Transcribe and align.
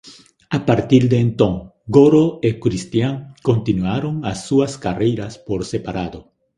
A 0.57 0.59
partir 0.69 0.99
de 1.11 1.17
entón 1.25 1.53
Goro 1.97 2.25
e 2.47 2.49
Christian 2.63 3.13
continuaron 3.49 4.13
as 4.31 4.39
súas 4.47 4.71
carreiras 4.85 5.33
por 5.47 5.59
separado. 5.71 6.19